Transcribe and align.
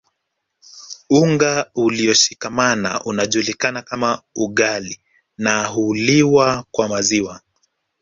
Unga 1.09 1.71
ulioshikamana 1.75 3.03
unajulikana 3.03 3.81
kama 3.81 4.21
ugali 4.35 4.99
na 5.37 5.65
huliwa 5.65 6.65
kwa 6.71 6.87
maziwa 6.87 7.41